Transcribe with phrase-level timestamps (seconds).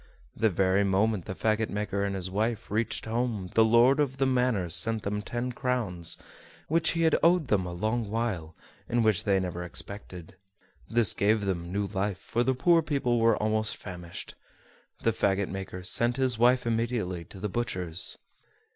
[0.35, 4.25] The very moment the fagot maker and his wife reached home the lord of the
[4.25, 6.17] manor sent them ten crowns,
[6.67, 8.55] which he had owed them a long while,
[8.89, 10.37] and which they never expected.
[10.89, 14.33] This gave them new life, for the poor people were almost famished.
[15.01, 18.17] The fagot maker sent his wife immediately to the butcher's.